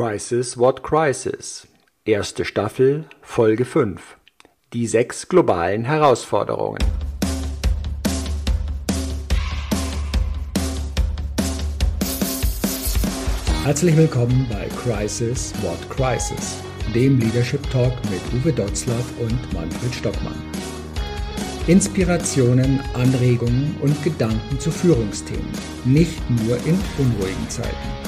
[0.00, 1.66] Crisis What Crisis.
[2.04, 4.16] Erste Staffel, Folge 5.
[4.72, 6.78] Die sechs globalen Herausforderungen.
[13.64, 16.62] Herzlich willkommen bei Crisis What Crisis,
[16.94, 20.40] dem Leadership Talk mit Uwe Dotzlaff und Manfred Stockmann.
[21.66, 25.50] Inspirationen, Anregungen und Gedanken zu Führungsthemen,
[25.84, 28.07] nicht nur in unruhigen Zeiten.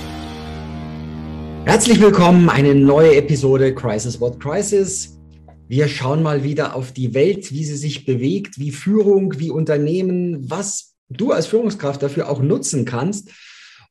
[1.65, 5.19] Herzlich willkommen, eine neue Episode Crisis What Crisis.
[5.67, 10.49] Wir schauen mal wieder auf die Welt, wie sie sich bewegt, wie Führung, wie Unternehmen,
[10.49, 13.29] was du als Führungskraft dafür auch nutzen kannst.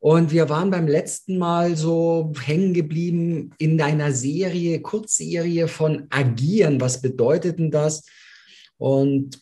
[0.01, 6.81] Und wir waren beim letzten Mal so hängen geblieben in deiner Serie, Kurzserie von Agieren.
[6.81, 8.05] Was bedeutet denn das?
[8.79, 9.41] Und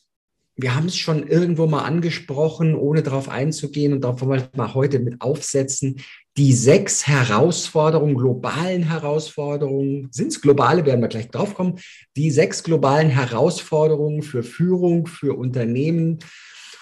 [0.57, 5.20] wir haben es schon irgendwo mal angesprochen, ohne darauf einzugehen und darauf mal heute mit
[5.20, 6.01] aufsetzen.
[6.39, 11.80] Die sechs Herausforderungen, globalen Herausforderungen, sind es globale, werden wir gleich drauf kommen,
[12.17, 16.20] die sechs globalen Herausforderungen für Führung, für Unternehmen.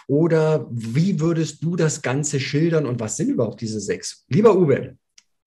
[0.09, 4.27] Oder wie würdest du das Ganze schildern und was sind überhaupt diese sechs?
[4.29, 4.99] Lieber Uwe,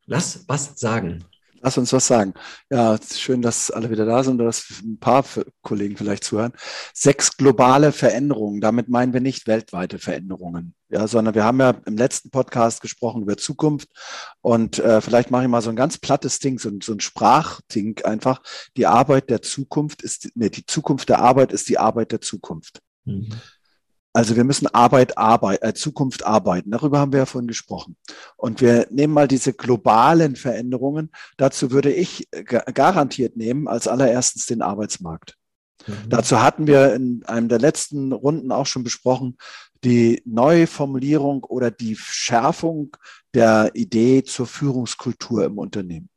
[0.08, 1.24] lass was sagen.
[1.62, 2.34] Lass uns was sagen.
[2.70, 5.26] Ja, schön, dass alle wieder da sind oder dass ein paar
[5.62, 6.54] Kollegen vielleicht zuhören.
[6.94, 8.62] Sechs globale Veränderungen.
[8.62, 13.24] Damit meinen wir nicht weltweite Veränderungen, ja, sondern wir haben ja im letzten Podcast gesprochen
[13.24, 13.90] über Zukunft
[14.42, 18.02] und äh, vielleicht mache ich mal so ein ganz plattes Ding, so, so ein Sprachding
[18.04, 18.42] einfach.
[18.78, 22.80] Die Arbeit der Zukunft ist, nee, die Zukunft der Arbeit ist die Arbeit der Zukunft.
[23.06, 23.30] Mhm.
[24.12, 26.72] Also wir müssen Arbeit, Arbeit, äh, Zukunft arbeiten.
[26.72, 27.96] Darüber haben wir ja vorhin gesprochen.
[28.38, 31.12] Und wir nehmen mal diese globalen Veränderungen.
[31.38, 32.28] Dazu würde ich
[32.74, 35.36] garantiert nehmen als allererstens den Arbeitsmarkt.
[35.86, 36.10] Mhm.
[36.10, 39.38] Dazu hatten wir in einem der letzten Runden auch schon besprochen,
[39.84, 42.96] die Neuformulierung oder die Schärfung
[43.34, 46.10] der Idee zur Führungskultur im Unternehmen.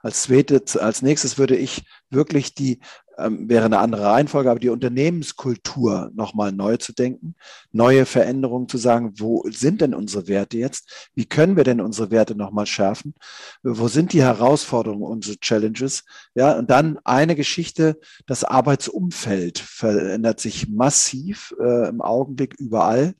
[0.00, 2.80] Als, zweites, als nächstes würde ich wirklich die
[3.20, 7.34] ähm, wäre eine andere Reihenfolge, aber die Unternehmenskultur nochmal neu zu denken,
[7.72, 11.10] neue Veränderungen zu sagen, wo sind denn unsere Werte jetzt?
[11.14, 13.14] Wie können wir denn unsere Werte nochmal schärfen?
[13.62, 16.04] Wo sind die Herausforderungen, unsere Challenges?
[16.34, 23.14] Ja, und dann eine Geschichte, das Arbeitsumfeld verändert sich massiv äh, im Augenblick überall.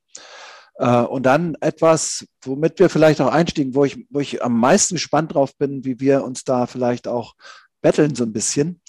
[0.80, 4.94] Äh, und dann etwas, womit wir vielleicht auch einstiegen, wo ich, wo ich am meisten
[4.94, 7.34] gespannt drauf bin, wie wir uns da vielleicht auch
[7.82, 8.80] betteln so ein bisschen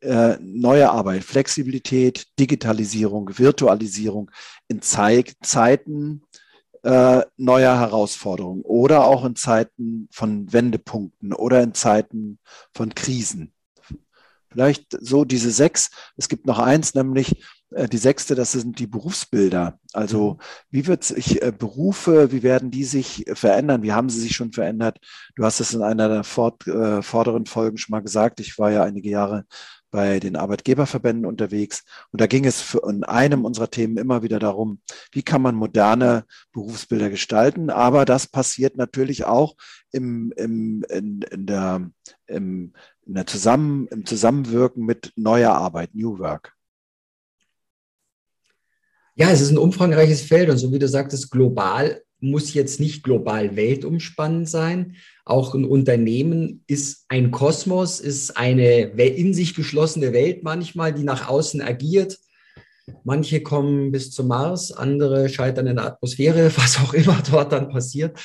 [0.00, 4.30] äh, neue Arbeit, Flexibilität, Digitalisierung, Virtualisierung
[4.68, 6.22] in Zeit, Zeiten
[6.82, 12.38] äh, neuer Herausforderungen oder auch in Zeiten von Wendepunkten oder in Zeiten
[12.72, 13.52] von Krisen.
[14.48, 15.90] Vielleicht so diese sechs.
[16.16, 19.78] Es gibt noch eins, nämlich die sechste, das sind die Berufsbilder.
[19.92, 20.38] Also mhm.
[20.70, 23.82] wie wird sich äh, Berufe, wie werden die sich verändern?
[23.82, 24.98] Wie haben sie sich schon verändert?
[25.34, 28.40] Du hast es in einer der fort, äh, vorderen Folgen schon mal gesagt.
[28.40, 29.44] Ich war ja einige Jahre
[29.90, 31.84] bei den Arbeitgeberverbänden unterwegs.
[32.12, 34.80] Und da ging es in einem unserer Themen immer wieder darum,
[35.12, 37.70] wie kann man moderne Berufsbilder gestalten.
[37.70, 39.56] Aber das passiert natürlich auch
[39.92, 41.90] im, im, in, in der,
[42.26, 42.74] im,
[43.06, 46.55] in der Zusammen, im Zusammenwirken mit neuer Arbeit, New Work.
[49.16, 53.02] Ja, es ist ein umfangreiches Feld und so wie du sagtest, global muss jetzt nicht
[53.02, 54.96] global weltumspannend sein.
[55.24, 61.28] Auch ein Unternehmen ist ein Kosmos, ist eine in sich geschlossene Welt manchmal, die nach
[61.28, 62.18] außen agiert.
[63.04, 67.68] Manche kommen bis zum Mars, andere scheitern in der Atmosphäre, was auch immer dort dann
[67.68, 68.18] passiert.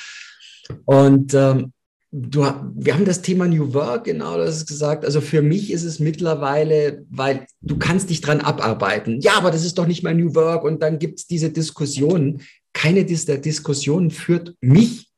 [0.84, 1.72] Und ähm,
[2.12, 2.40] du,
[2.76, 5.04] wir haben das Thema New Work, genau das gesagt.
[5.04, 9.20] Also für mich ist es mittlerweile, weil du kannst dich dran abarbeiten.
[9.20, 10.62] Ja, aber das ist doch nicht mehr New Work.
[10.62, 12.42] Und dann gibt es diese Diskussionen
[12.72, 15.08] keine der Diskussion führt mich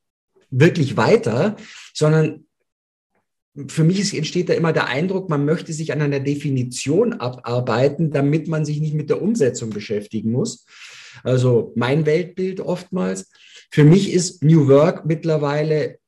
[0.49, 1.55] wirklich weiter,
[1.93, 2.45] sondern
[3.67, 8.47] für mich entsteht da immer der Eindruck, man möchte sich an einer Definition abarbeiten, damit
[8.49, 10.65] man sich nicht mit der Umsetzung beschäftigen muss.
[11.23, 13.31] Also mein Weltbild oftmals.
[13.71, 15.99] Für mich ist New Work mittlerweile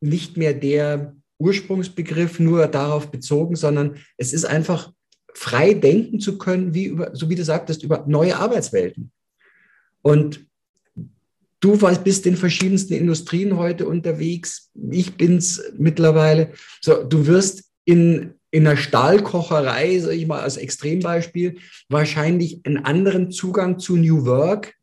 [0.00, 4.92] nicht mehr der Ursprungsbegriff nur darauf bezogen, sondern es ist einfach
[5.34, 9.10] frei denken zu können, wie über, so wie du sagtest, über neue Arbeitswelten.
[10.02, 10.46] Und
[11.60, 14.70] Du bist in verschiedensten Industrien heute unterwegs.
[14.90, 16.52] Ich bin's mittlerweile.
[16.80, 21.58] So, du wirst in, in einer Stahlkocherei, sage ich mal als Extrembeispiel,
[21.88, 24.74] wahrscheinlich einen anderen Zugang zu New Work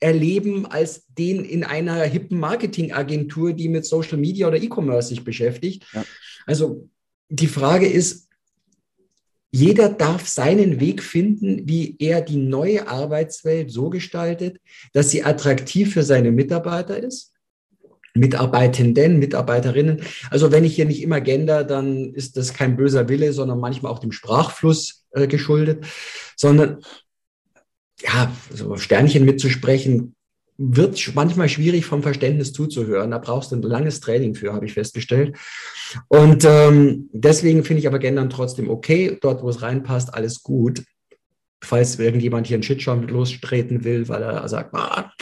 [0.00, 5.84] erleben als den in einer hippen Marketingagentur, die mit Social Media oder E-Commerce sich beschäftigt.
[5.92, 6.04] Ja.
[6.46, 6.88] Also
[7.28, 8.28] die Frage ist,
[9.50, 14.60] jeder darf seinen Weg finden, wie er die neue Arbeitswelt so gestaltet,
[14.92, 17.32] dass sie attraktiv für seine Mitarbeiter ist.
[18.14, 20.02] Mitarbeitenden, Mitarbeiterinnen.
[20.30, 23.92] Also wenn ich hier nicht immer gender, dann ist das kein böser Wille, sondern manchmal
[23.92, 25.86] auch dem Sprachfluss äh, geschuldet,
[26.36, 26.82] sondern
[28.02, 30.14] ja, so Sternchen mitzusprechen,
[30.58, 33.12] wird manchmal schwierig vom Verständnis zuzuhören.
[33.12, 35.36] Da brauchst du ein langes Training für, habe ich festgestellt.
[36.08, 39.16] Und ähm, deswegen finde ich aber Gendern trotzdem okay.
[39.20, 40.82] Dort, wo es reinpasst, alles gut.
[41.62, 45.12] Falls irgendjemand hier einen Shitstorm lostreten will, weil er sagt, ah,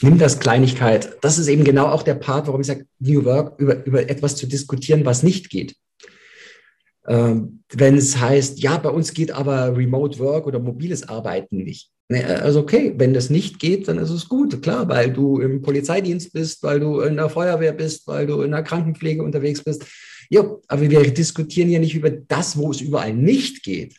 [0.00, 1.18] nimm das Kleinigkeit.
[1.20, 4.36] Das ist eben genau auch der Part, warum ich sage, New Work, über, über etwas
[4.36, 5.76] zu diskutieren, was nicht geht.
[7.06, 11.90] Ähm, wenn es heißt, ja, bei uns geht aber Remote Work oder mobiles Arbeiten nicht.
[12.08, 15.62] Ne, also okay, wenn das nicht geht, dann ist es gut, klar, weil du im
[15.62, 19.86] Polizeidienst bist, weil du in der Feuerwehr bist, weil du in der Krankenpflege unterwegs bist.
[20.28, 23.94] Ja, aber wir diskutieren ja nicht über das, wo es überall nicht geht,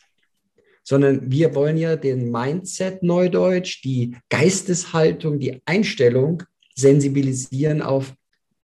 [0.84, 6.44] sondern wir wollen ja den Mindset Neudeutsch, die Geisteshaltung, die Einstellung
[6.76, 8.12] sensibilisieren auf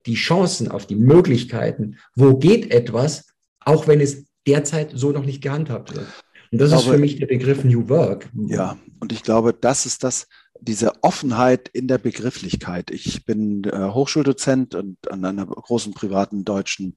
[0.07, 1.97] die Chancen, auf die Möglichkeiten.
[2.15, 3.27] Wo geht etwas,
[3.61, 6.07] auch wenn es derzeit so noch nicht gehandhabt wird.
[6.53, 8.29] Und das glaube, ist für mich der Begriff New Work.
[8.35, 10.27] Ja, und ich glaube, das ist das,
[10.61, 12.91] diese Offenheit in der Begrifflichkeit.
[12.91, 16.97] Ich bin äh, Hochschuldozent und an einer großen privaten deutschen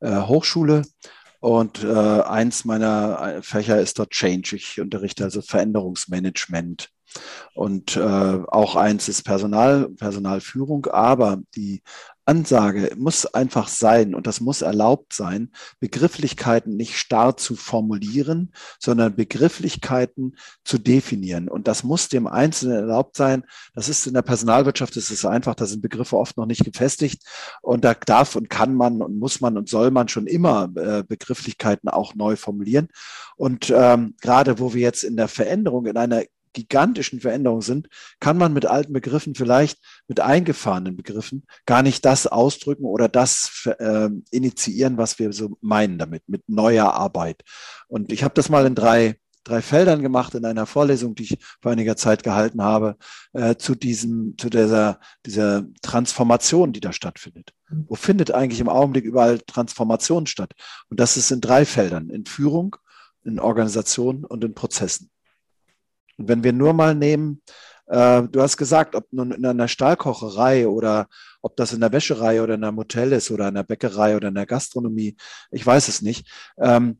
[0.00, 0.82] äh, Hochschule.
[1.40, 4.56] Und äh, eins meiner äh, Fächer ist dort Change.
[4.56, 6.88] Ich unterrichte also Veränderungsmanagement.
[7.54, 11.82] Und äh, auch eins ist Personal, Personalführung, aber die
[12.26, 19.14] Ansage muss einfach sein und das muss erlaubt sein, Begrifflichkeiten nicht starr zu formulieren, sondern
[19.14, 21.48] Begrifflichkeiten zu definieren.
[21.48, 23.44] Und das muss dem Einzelnen erlaubt sein.
[23.74, 27.22] Das ist in der Personalwirtschaft, ist es einfach, da sind Begriffe oft noch nicht gefestigt.
[27.62, 31.04] Und da darf und kann man und muss man und soll man schon immer äh,
[31.04, 32.88] Begrifflichkeiten auch neu formulieren.
[33.36, 37.88] Und ähm, gerade wo wir jetzt in der Veränderung, in einer gigantischen Veränderungen sind,
[38.20, 39.78] kann man mit alten Begriffen vielleicht
[40.08, 45.98] mit eingefahrenen Begriffen gar nicht das ausdrücken oder das äh, initiieren, was wir so meinen
[45.98, 47.42] damit, mit neuer Arbeit.
[47.88, 49.16] Und ich habe das mal in drei
[49.46, 52.96] drei Feldern gemacht in einer Vorlesung, die ich vor einiger Zeit gehalten habe,
[53.32, 57.52] äh, zu diesem, zu dieser, dieser Transformation, die da stattfindet.
[57.70, 60.52] Wo findet eigentlich im Augenblick überall Transformation statt?
[60.90, 62.76] Und das ist in drei Feldern, in Führung,
[63.24, 65.10] in Organisation und in Prozessen.
[66.16, 67.42] Und wenn wir nur mal nehmen,
[67.86, 71.08] äh, du hast gesagt, ob nun in einer Stahlkocherei oder
[71.42, 74.28] ob das in der Wäscherei oder in einem Hotel ist oder in der Bäckerei oder
[74.28, 75.16] in der Gastronomie,
[75.50, 76.28] ich weiß es nicht.
[76.58, 76.98] Ähm,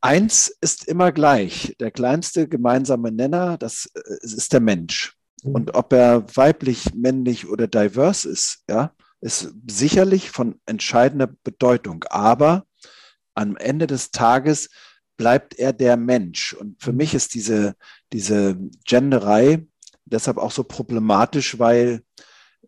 [0.00, 1.74] eins ist immer gleich.
[1.80, 5.14] Der kleinste gemeinsame Nenner, das äh, ist der Mensch.
[5.42, 5.54] Mhm.
[5.54, 12.04] Und ob er weiblich, männlich oder divers ist, ja, ist sicherlich von entscheidender Bedeutung.
[12.08, 12.64] Aber
[13.34, 14.68] am Ende des Tages
[15.20, 16.54] bleibt er der Mensch.
[16.54, 17.74] Und für mich ist diese,
[18.10, 18.56] diese
[18.86, 19.66] Genderei
[20.06, 22.00] deshalb auch so problematisch, weil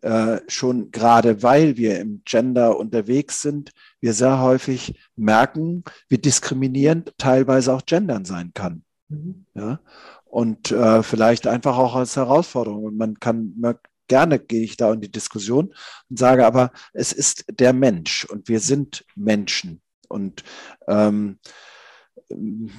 [0.03, 3.71] äh, schon gerade weil wir im Gender unterwegs sind,
[4.01, 8.83] wir sehr häufig merken, wie diskriminierend teilweise auch Gendern sein kann.
[9.09, 9.47] Mhm.
[9.55, 9.79] Ja?
[10.25, 12.83] Und äh, vielleicht einfach auch als Herausforderung.
[12.83, 15.73] Und man kann man, gerne gehe ich da in die Diskussion
[16.07, 19.81] und sage, aber es ist der Mensch und wir sind Menschen.
[20.07, 20.43] Und
[20.87, 21.39] ähm,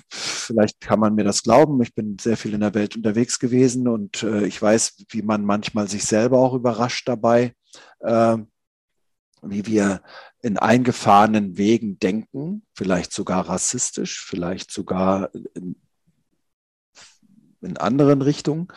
[0.09, 1.83] vielleicht kann man mir das glauben.
[1.83, 5.45] Ich bin sehr viel in der Welt unterwegs gewesen und äh, ich weiß, wie man
[5.45, 7.55] manchmal sich selber auch überrascht dabei,
[8.01, 8.37] äh,
[9.43, 10.03] wie wir
[10.43, 15.77] in eingefahrenen Wegen denken, vielleicht sogar rassistisch, vielleicht sogar in,
[17.63, 18.69] in anderen Richtungen.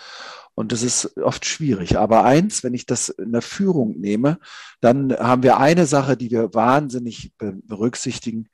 [0.56, 2.00] Und das ist oft schwierig.
[2.00, 4.40] Aber eins, wenn ich das in der Führung nehme,
[4.82, 8.50] dann haben wir eine Sache, die wir wahnsinnig berücksichtigen.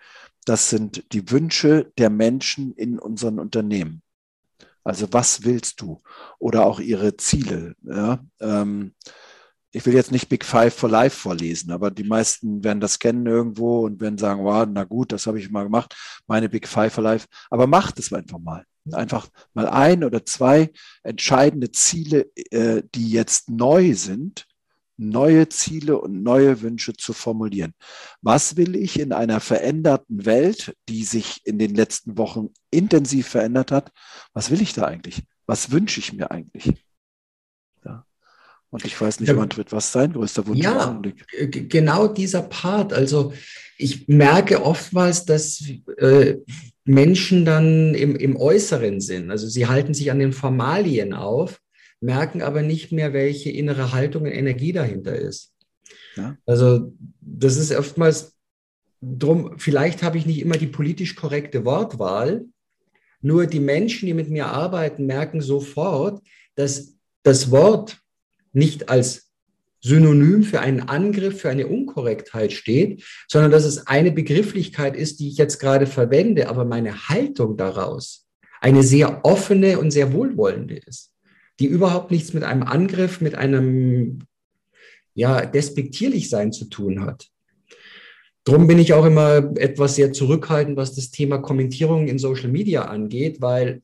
[0.45, 4.01] Das sind die Wünsche der Menschen in unseren Unternehmen.
[4.83, 6.01] Also was willst du?
[6.39, 7.75] Oder auch ihre Ziele.
[7.83, 8.19] Ja?
[8.39, 8.93] Ähm,
[9.71, 13.25] ich will jetzt nicht Big Five for Life vorlesen, aber die meisten werden das kennen
[13.25, 15.95] irgendwo und werden sagen, wow, na gut, das habe ich mal gemacht,
[16.27, 17.27] meine Big Five for Life.
[17.49, 18.65] Aber macht es einfach mal.
[18.91, 20.69] Einfach mal ein oder zwei
[21.03, 24.45] entscheidende Ziele, äh, die jetzt neu sind,
[24.97, 27.73] neue Ziele und neue Wünsche zu formulieren.
[28.21, 33.71] Was will ich in einer veränderten Welt, die sich in den letzten Wochen intensiv verändert
[33.71, 33.91] hat?
[34.33, 35.23] Was will ich da eigentlich?
[35.45, 36.73] Was wünsche ich mir eigentlich?
[37.83, 38.05] Ja.
[38.69, 41.01] Und ich weiß nicht, ja, Manfred, was dein größter Wunsch ja,
[41.37, 41.69] ist.
[41.69, 42.93] Genau dieser Part.
[42.93, 43.33] Also
[43.77, 45.63] ich merke oftmals, dass
[45.97, 46.37] äh,
[46.85, 49.31] Menschen dann im, im Äußeren sind.
[49.31, 51.59] Also sie halten sich an den Formalien auf,
[52.03, 55.53] merken aber nicht mehr, welche innere Haltung und Energie dahinter ist.
[56.15, 56.37] Ja.
[56.45, 58.35] Also das ist oftmals
[59.01, 62.45] drum, vielleicht habe ich nicht immer die politisch korrekte Wortwahl,
[63.21, 66.21] nur die Menschen, die mit mir arbeiten, merken sofort,
[66.55, 67.99] dass das Wort
[68.51, 69.31] nicht als
[69.79, 75.29] Synonym für einen Angriff, für eine Unkorrektheit steht, sondern dass es eine Begrifflichkeit ist, die
[75.29, 78.27] ich jetzt gerade verwende, aber meine Haltung daraus
[78.61, 81.12] eine sehr offene und sehr wohlwollende ist,
[81.59, 84.19] die überhaupt nichts mit einem Angriff, mit einem
[85.13, 87.29] ja, despektierlich sein zu tun hat.
[88.45, 92.85] Drum bin ich auch immer etwas sehr zurückhaltend, was das Thema Kommentierung in Social Media
[92.85, 93.81] angeht, weil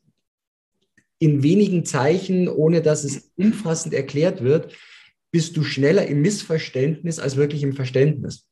[1.18, 4.74] in wenigen Zeichen, ohne dass es umfassend erklärt wird,
[5.30, 8.46] bist du schneller im Missverständnis als wirklich im Verständnis.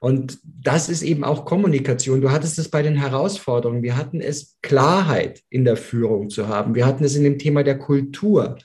[0.00, 2.22] Und das ist eben auch Kommunikation.
[2.22, 3.82] Du hattest es bei den Herausforderungen.
[3.82, 6.74] Wir hatten es, Klarheit in der Führung zu haben.
[6.74, 8.56] Wir hatten es in dem Thema der Kultur.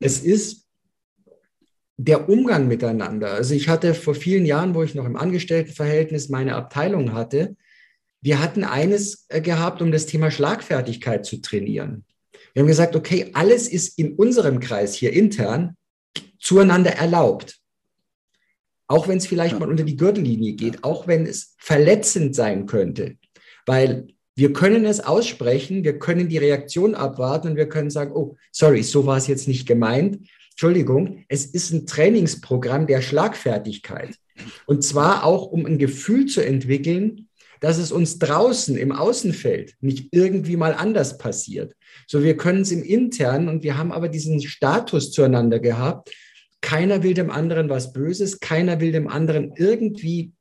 [0.00, 0.66] Es ist
[1.98, 3.32] der Umgang miteinander.
[3.32, 7.54] Also ich hatte vor vielen Jahren, wo ich noch im Angestelltenverhältnis meine Abteilung hatte,
[8.20, 12.04] wir hatten eines äh, gehabt, um das Thema Schlagfertigkeit zu trainieren.
[12.52, 15.76] Wir haben gesagt, okay, alles ist in unserem Kreis hier intern
[16.40, 17.58] zueinander erlaubt.
[18.88, 19.58] Auch wenn es vielleicht ja.
[19.60, 23.16] mal unter die Gürtellinie geht, auch wenn es verletzend sein könnte.
[23.66, 28.36] Weil wir können es aussprechen, wir können die Reaktion abwarten und wir können sagen, oh,
[28.50, 30.28] sorry, so war es jetzt nicht gemeint.
[30.52, 34.16] Entschuldigung, es ist ein Trainingsprogramm der Schlagfertigkeit.
[34.66, 37.28] Und zwar auch, um ein Gefühl zu entwickeln,
[37.60, 41.74] dass es uns draußen im Außenfeld nicht irgendwie mal anders passiert.
[42.06, 46.10] So, wir können es im Internen und wir haben aber diesen Status zueinander gehabt.
[46.60, 50.32] Keiner will dem anderen was Böses, keiner will dem anderen irgendwie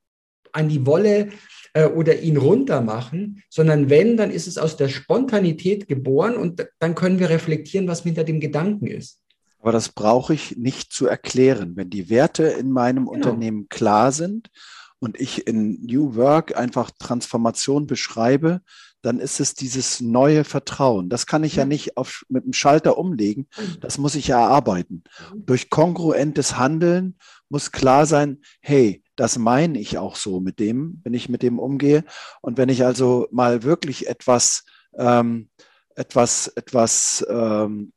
[0.52, 1.30] an die Wolle
[1.74, 6.68] äh, oder ihn runter machen, sondern wenn, dann ist es aus der Spontanität geboren und
[6.80, 9.22] dann können wir reflektieren, was hinter dem Gedanken ist.
[9.60, 11.76] Aber das brauche ich nicht zu erklären.
[11.76, 13.12] Wenn die Werte in meinem genau.
[13.12, 14.50] Unternehmen klar sind
[15.00, 18.62] und ich in New Work einfach Transformation beschreibe,
[19.02, 21.10] dann ist es dieses neue Vertrauen.
[21.10, 23.48] Das kann ich ja, ja nicht auf, mit dem Schalter umlegen.
[23.80, 25.04] Das muss ich erarbeiten.
[25.34, 25.46] Mhm.
[25.46, 27.18] Durch kongruentes Handeln
[27.50, 31.60] muss klar sein, hey, das meine ich auch so mit dem, wenn ich mit dem
[31.60, 32.04] umgehe.
[32.42, 34.66] Und wenn ich also mal wirklich etwas,
[34.98, 35.50] ähm,
[35.96, 37.94] etwas, etwas ähm,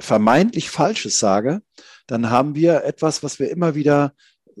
[0.00, 1.62] vermeintlich Falsches sage,
[2.06, 4.14] dann haben wir etwas, was wir immer wieder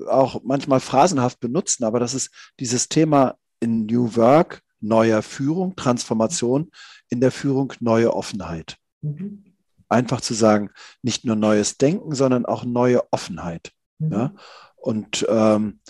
[0.06, 6.70] auch manchmal phrasenhaft benutzen, aber das ist dieses Thema in New Work, neuer Führung, Transformation
[7.08, 8.76] in der Führung, neue Offenheit.
[9.02, 9.44] Mhm.
[9.88, 10.70] Einfach zu sagen,
[11.02, 13.72] nicht nur neues Denken, sondern auch neue Offenheit.
[13.98, 14.12] Mhm.
[14.12, 14.34] Ja?
[14.76, 15.80] Und ähm,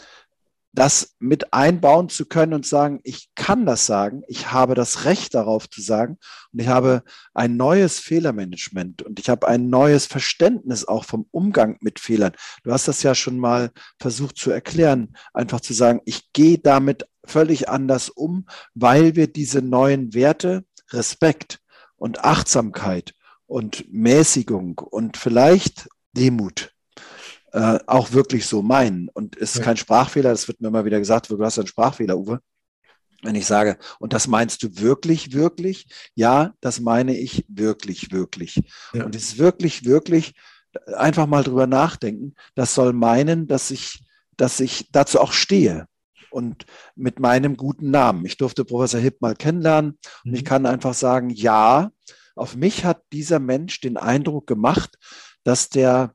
[0.72, 5.34] das mit einbauen zu können und sagen, ich kann das sagen, ich habe das Recht
[5.34, 6.18] darauf zu sagen
[6.52, 7.02] und ich habe
[7.34, 12.32] ein neues Fehlermanagement und ich habe ein neues Verständnis auch vom Umgang mit Fehlern.
[12.62, 17.08] Du hast das ja schon mal versucht zu erklären, einfach zu sagen, ich gehe damit
[17.24, 21.60] völlig anders um, weil wir diese neuen Werte, Respekt
[21.96, 23.14] und Achtsamkeit
[23.46, 26.72] und Mäßigung und vielleicht Demut
[27.52, 29.08] äh, auch wirklich so meinen.
[29.08, 29.64] Und es ist ja.
[29.64, 32.40] kein Sprachfehler, das wird mir immer wieder gesagt, du hast einen Sprachfehler, Uwe.
[33.22, 35.88] Wenn ich sage, und das meinst du wirklich, wirklich?
[36.14, 38.60] Ja, das meine ich wirklich, wirklich.
[38.92, 39.04] Ja.
[39.04, 40.34] Und es ist wirklich, wirklich,
[40.96, 42.34] einfach mal drüber nachdenken.
[42.54, 44.04] Das soll meinen, dass ich,
[44.36, 45.86] dass ich dazu auch stehe
[46.30, 48.24] und mit meinem guten Namen.
[48.24, 50.46] Ich durfte Professor Hipp mal kennenlernen und ich mhm.
[50.46, 51.90] kann einfach sagen, ja,
[52.36, 54.96] auf mich hat dieser Mensch den Eindruck gemacht,
[55.42, 56.14] dass der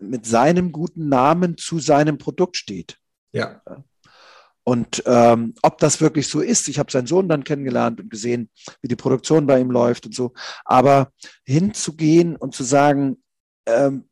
[0.00, 2.98] mit seinem guten Namen zu seinem Produkt steht.
[3.32, 3.62] Ja.
[4.64, 8.50] Und ähm, ob das wirklich so ist, ich habe seinen Sohn dann kennengelernt und gesehen,
[8.80, 10.32] wie die Produktion bei ihm läuft und so.
[10.64, 11.12] Aber
[11.44, 13.22] hinzugehen und zu sagen,
[13.66, 14.08] ähm,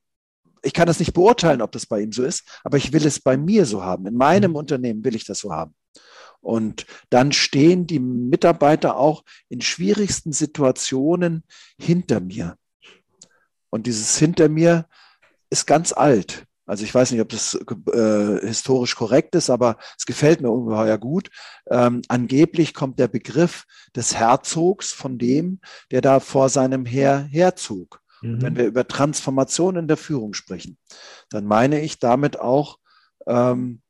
[0.62, 3.18] ich kann das nicht beurteilen, ob das bei ihm so ist, aber ich will es
[3.18, 4.06] bei mir so haben.
[4.06, 4.56] In meinem mhm.
[4.58, 5.74] Unternehmen will ich das so haben.
[6.40, 11.44] Und dann stehen die Mitarbeiter auch in schwierigsten Situationen
[11.78, 12.56] hinter mir.
[13.70, 14.86] Und dieses hinter mir
[15.52, 16.46] ist ganz alt.
[16.64, 20.96] Also ich weiß nicht, ob das äh, historisch korrekt ist, aber es gefällt mir ungeheuer
[20.96, 21.30] gut.
[21.68, 28.00] Ähm, angeblich kommt der Begriff des Herzogs von dem, der da vor seinem Heer herzog.
[28.22, 28.40] Mhm.
[28.40, 30.78] Wenn wir über Transformation in der Führung sprechen,
[31.28, 32.78] dann meine ich damit auch,
[33.26, 33.82] ähm,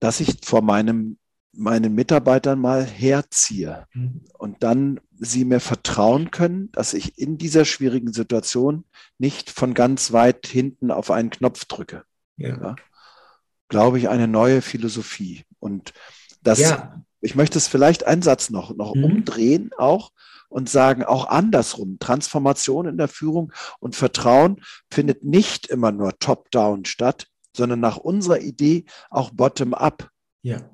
[0.00, 1.18] dass ich vor meinem
[1.56, 4.24] meinen Mitarbeitern mal herziehe mhm.
[4.38, 8.84] und dann sie mir vertrauen können, dass ich in dieser schwierigen Situation
[9.18, 12.04] nicht von ganz weit hinten auf einen Knopf drücke.
[12.36, 12.60] Ja.
[12.60, 12.76] ja
[13.68, 15.44] glaube ich, eine neue Philosophie.
[15.58, 15.92] Und
[16.42, 17.02] das, ja.
[17.20, 19.04] ich möchte es vielleicht einen Satz noch, noch mhm.
[19.04, 20.12] umdrehen auch
[20.48, 26.84] und sagen, auch andersrum, Transformation in der Führung und Vertrauen findet nicht immer nur top-down
[26.84, 30.08] statt, sondern nach unserer Idee auch bottom-up.
[30.42, 30.70] Ja.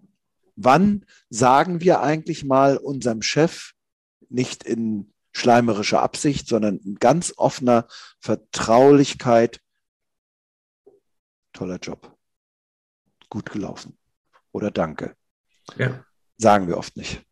[0.63, 3.73] Wann sagen wir eigentlich mal unserem Chef,
[4.29, 7.87] nicht in schleimerischer Absicht, sondern in ganz offener
[8.19, 9.61] Vertraulichkeit,
[11.53, 12.15] toller Job,
[13.31, 13.97] gut gelaufen
[14.53, 15.15] oder danke.
[15.79, 16.05] Ja.
[16.37, 17.23] Sagen wir oft nicht.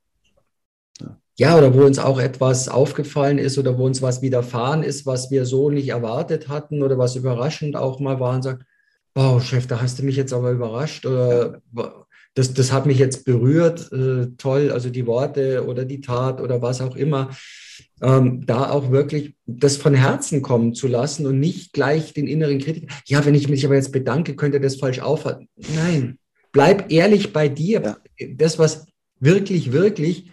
[1.01, 1.19] Ja.
[1.37, 5.31] ja, oder wo uns auch etwas aufgefallen ist oder wo uns was widerfahren ist, was
[5.31, 8.65] wir so nicht erwartet hatten oder was überraschend auch mal war und sagt,
[9.15, 12.07] wow, Chef, da hast du mich jetzt aber überrascht oder ja.
[12.39, 16.63] Das, das hat mich jetzt berührt, äh, toll, also die Worte oder die Tat oder
[16.63, 17.31] was auch immer.
[18.01, 22.61] Ähm, da auch wirklich das von Herzen kommen zu lassen und nicht gleich den inneren
[22.61, 25.49] Kritiker, ja, wenn ich mich aber jetzt bedanke, könnte das falsch auffassen.
[25.75, 26.19] Nein,
[26.53, 27.99] bleib ehrlich bei dir.
[28.19, 28.29] Ja.
[28.37, 28.87] Das, was
[29.19, 30.31] wirklich, wirklich,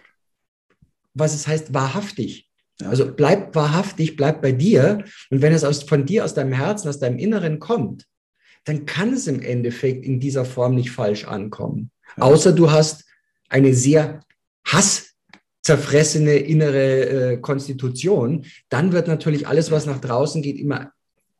[1.12, 2.48] was es heißt, wahrhaftig.
[2.80, 2.88] Ja.
[2.88, 5.02] Also bleib wahrhaftig, bleib bei dir.
[5.30, 8.06] Und wenn es aus, von dir, aus deinem Herzen, aus deinem Inneren kommt,
[8.64, 11.90] dann kann es im Endeffekt in dieser Form nicht falsch ankommen.
[12.16, 13.04] Außer du hast
[13.48, 14.20] eine sehr
[14.64, 20.92] hasszerfressene innere äh, Konstitution, dann wird natürlich alles, was nach draußen geht, immer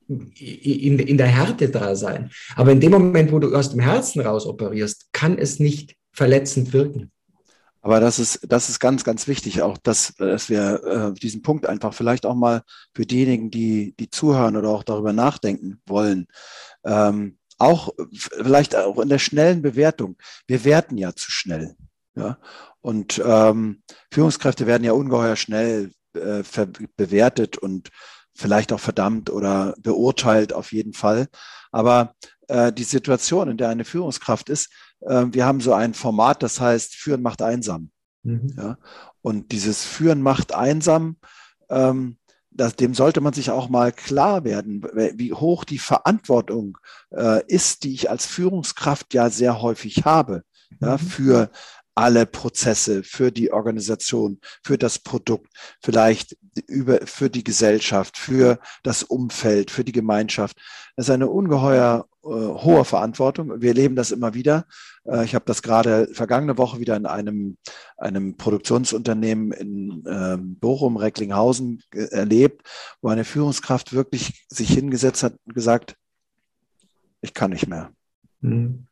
[0.09, 2.31] in, in der Härte da sein.
[2.55, 6.73] Aber in dem Moment, wo du aus dem Herzen raus operierst, kann es nicht verletzend
[6.73, 7.11] wirken.
[7.87, 11.67] Aber das ist, das ist ganz, ganz wichtig, auch dass, dass wir äh, diesen Punkt
[11.67, 12.63] einfach vielleicht auch mal
[12.95, 16.27] für diejenigen, die, die zuhören oder auch darüber nachdenken wollen,
[16.85, 20.17] ähm, auch vielleicht auch in der schnellen Bewertung.
[20.47, 21.77] Wir werten ja zu schnell.
[22.15, 22.39] Ja?
[22.81, 23.83] Und ähm,
[24.13, 26.43] Führungskräfte werden ja ungeheuer schnell äh,
[26.97, 27.91] bewertet und
[28.35, 31.29] vielleicht auch verdammt oder beurteilt auf jeden Fall.
[31.73, 32.15] Aber
[32.49, 34.71] äh, die Situation, in der eine Führungskraft ist,
[35.01, 37.91] äh, wir haben so ein Format, das heißt, Führen macht einsam.
[38.23, 38.55] Mhm.
[38.57, 38.79] Ja?
[39.23, 41.17] Und dieses Führen macht einsam,
[41.71, 42.19] ähm,
[42.57, 44.83] das, dem sollte man sich auch mal klar werden,
[45.15, 46.79] wie hoch die Verantwortung
[47.11, 50.43] äh, ist, die ich als Führungskraft ja sehr häufig habe,
[50.81, 50.99] ja, mhm.
[50.99, 51.51] für
[51.95, 55.51] alle Prozesse, für die Organisation, für das Produkt,
[55.83, 60.59] vielleicht über, für die Gesellschaft, für das Umfeld, für die Gemeinschaft.
[60.95, 63.63] Das ist eine ungeheuer äh, hohe Verantwortung.
[63.63, 64.67] Wir erleben das immer wieder.
[65.07, 67.57] Äh, ich habe das gerade vergangene Woche wieder in einem,
[67.97, 72.67] einem Produktionsunternehmen in äh, Bochum, Recklinghausen erlebt,
[73.01, 75.97] wo eine Führungskraft wirklich sich hingesetzt hat und gesagt,
[77.21, 77.91] ich kann nicht mehr.
[78.41, 78.87] Mhm.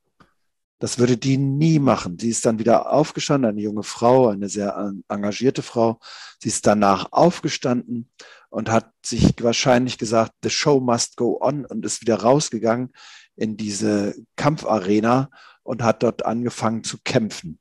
[0.81, 2.19] Das würde die nie machen.
[2.19, 5.99] Sie ist dann wieder aufgestanden, eine junge Frau, eine sehr engagierte Frau.
[6.41, 8.11] Sie ist danach aufgestanden
[8.51, 12.93] und hat sich wahrscheinlich gesagt, the show must go on und ist wieder rausgegangen
[13.37, 15.31] in diese Kampfarena
[15.65, 17.59] und hat dort angefangen zu kämpfen.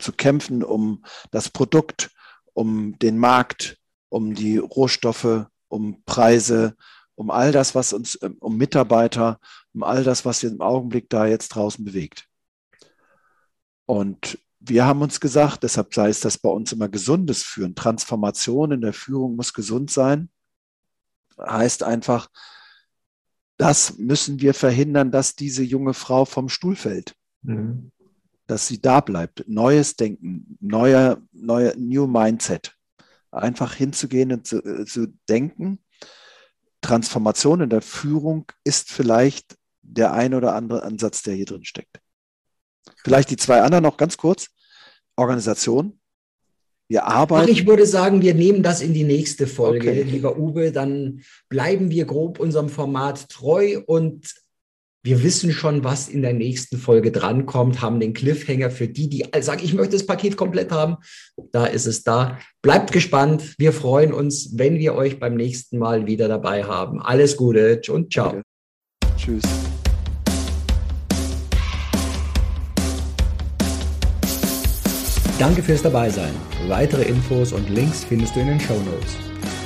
[0.00, 2.10] Zu kämpfen um das Produkt,
[2.54, 6.74] um den Markt, um die Rohstoffe, um Preise,
[7.14, 9.38] um all das, was uns, um Mitarbeiter,
[9.72, 12.26] um all das, was wir im Augenblick da jetzt draußen bewegt.
[13.86, 17.74] Und wir haben uns gesagt, deshalb sei es das bei uns immer gesundes Führen.
[17.74, 20.28] Transformation in der Führung muss gesund sein.
[21.38, 22.28] Heißt einfach,
[23.58, 27.15] das müssen wir verhindern, dass diese junge Frau vom Stuhl fällt.
[27.46, 27.90] Mhm.
[28.46, 29.44] Dass sie da bleibt.
[29.48, 32.72] Neues Denken, neuer, neuer New Mindset.
[33.30, 35.80] Einfach hinzugehen und zu, äh, zu denken.
[36.80, 42.00] Transformation in der Führung ist vielleicht der ein oder andere Ansatz, der hier drin steckt.
[43.02, 44.48] Vielleicht die zwei anderen noch ganz kurz.
[45.16, 45.98] Organisation.
[46.88, 47.46] Wir arbeiten.
[47.46, 50.02] Ach, ich würde sagen, wir nehmen das in die nächste Folge, okay.
[50.02, 50.70] lieber Uwe.
[50.70, 54.34] Dann bleiben wir grob unserem Format treu und
[55.06, 59.24] wir wissen schon, was in der nächsten Folge drankommt, haben den Cliffhanger für die, die
[59.40, 60.96] sagen, ich möchte das Paket komplett haben.
[61.52, 62.38] Da ist es da.
[62.60, 63.54] Bleibt gespannt.
[63.56, 67.00] Wir freuen uns, wenn wir euch beim nächsten Mal wieder dabei haben.
[67.00, 68.30] Alles Gute und ciao.
[68.30, 68.42] Okay.
[69.16, 69.42] Tschüss.
[75.38, 76.34] Danke fürs Dabeisein.
[76.66, 79.16] Weitere Infos und Links findest du in den Show Notes.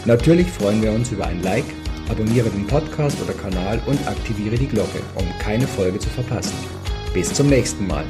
[0.04, 1.64] Natürlich freuen wir uns über ein Like,
[2.10, 6.56] abonniere den Podcast oder Kanal und aktiviere die Glocke, um keine Folge zu verpassen.
[7.14, 8.04] Bis zum nächsten Mal.